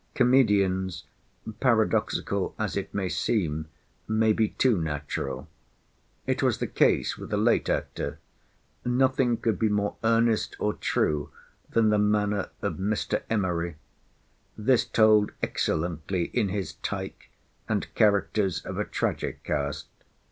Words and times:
Comedians, 0.15 1.03
paradoxical 1.59 2.55
as 2.57 2.75
it 2.75 2.91
may 2.91 3.07
seem, 3.07 3.67
may 4.07 4.33
be 4.33 4.47
too 4.49 4.75
natural. 4.81 5.47
It 6.25 6.41
was 6.41 6.57
the 6.57 6.65
case 6.65 7.19
with 7.19 7.31
a 7.31 7.37
late 7.37 7.69
actor. 7.69 8.17
Nothing 8.83 9.37
could 9.37 9.59
be 9.59 9.69
more 9.69 9.97
earnest 10.03 10.55
or 10.57 10.73
true 10.73 11.29
than 11.69 11.89
the 11.89 11.99
manner 11.99 12.49
of 12.63 12.77
Mr. 12.77 13.21
Emery; 13.29 13.75
this 14.57 14.85
told 14.85 15.33
excellently 15.43 16.31
in 16.33 16.49
his 16.49 16.73
Tyke, 16.81 17.29
and 17.69 17.93
characters 17.93 18.65
of 18.65 18.79
a 18.79 18.85
tragic 18.85 19.43
cast. 19.43 19.85